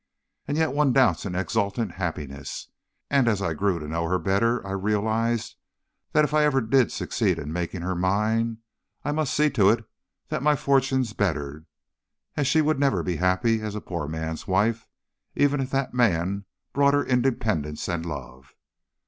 [0.47, 2.69] And yet one doubts an exultant happiness;
[3.11, 5.57] and as I grew to know her better, I realized
[6.13, 8.57] that if I ever did succeed in making her mine,
[9.05, 9.85] I must see to it
[10.29, 11.67] that my fortunes bettered,
[12.35, 14.87] as she would never be happy as a poor man's wife,
[15.35, 18.55] even if that man brought her independence and love.